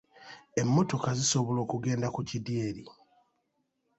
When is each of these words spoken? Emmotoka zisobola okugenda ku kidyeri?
Emmotoka 0.61 1.09
zisobola 1.19 1.59
okugenda 1.65 2.07
ku 2.15 2.21
kidyeri? 2.29 2.83